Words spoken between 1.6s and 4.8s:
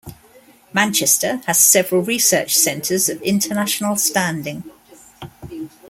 several research centres of international standing.